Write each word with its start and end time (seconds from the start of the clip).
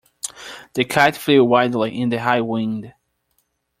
The 0.73 0.83
kite 0.83 1.15
flew 1.15 1.45
wildly 1.45 1.95
in 2.01 2.09
the 2.09 2.19
high 2.19 2.41
wind. 2.41 2.91